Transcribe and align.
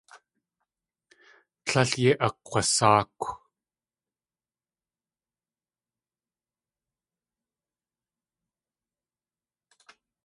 Tlél 1.65 1.91
yéi 2.01 2.13
akg̲wasáakw. 2.27 3.21